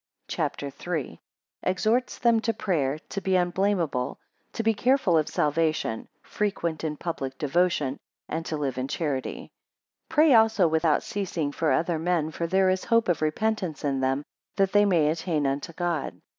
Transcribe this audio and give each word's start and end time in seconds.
CHAPTER 0.27 0.71
III. 0.81 1.19
1 1.61 1.71
Exhorts 1.71 2.17
them 2.17 2.39
to 2.39 2.55
prayer; 2.55 2.97
to 3.09 3.21
be 3.21 3.33
unblamable. 3.35 4.15
5 4.15 4.17
To 4.53 4.63
be 4.63 4.73
careful 4.73 5.15
of 5.15 5.29
salvation; 5.29 5.91
11 6.23 6.23
frequent 6.23 6.83
in 6.83 6.97
public 6.97 7.37
devotion; 7.37 7.99
13 8.27 8.35
and 8.37 8.45
to 8.47 8.57
live 8.57 8.79
in 8.79 8.87
charity. 8.87 9.51
PRAY 10.09 10.33
also 10.33 10.67
without 10.67 11.03
ceasing 11.03 11.51
for 11.51 11.71
other 11.71 11.99
men; 11.99 12.31
for 12.31 12.47
there 12.47 12.71
is 12.71 12.85
hope 12.85 13.09
of 13.09 13.21
repentance 13.21 13.83
in 13.85 13.99
them, 13.99 14.23
that 14.55 14.71
they 14.71 14.85
may 14.85 15.07
attain 15.07 15.45
unto 15.45 15.71
God. 15.71 16.19